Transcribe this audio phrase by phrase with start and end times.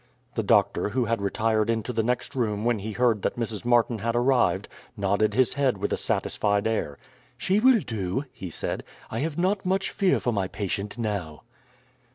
[0.33, 3.63] The doctor, who had retired into the next room when he heard that Mrs.
[3.63, 6.97] Martin had arrived, nodded his head with a satisfied air.
[7.37, 8.83] "She will do," he said.
[9.11, 11.43] "I have not much fear for my patient now."